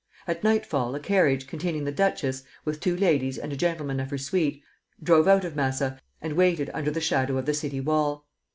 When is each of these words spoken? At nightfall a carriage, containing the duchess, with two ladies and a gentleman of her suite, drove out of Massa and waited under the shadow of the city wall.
At 0.25 0.43
nightfall 0.43 0.95
a 0.95 0.99
carriage, 0.99 1.45
containing 1.45 1.83
the 1.83 1.91
duchess, 1.91 2.43
with 2.65 2.79
two 2.79 2.97
ladies 2.97 3.37
and 3.37 3.53
a 3.53 3.55
gentleman 3.55 3.99
of 3.99 4.09
her 4.09 4.17
suite, 4.17 4.63
drove 5.03 5.27
out 5.27 5.45
of 5.45 5.55
Massa 5.55 6.01
and 6.23 6.33
waited 6.33 6.71
under 6.73 6.89
the 6.89 6.99
shadow 7.01 7.37
of 7.37 7.45
the 7.45 7.53
city 7.53 7.79
wall. 7.79 8.25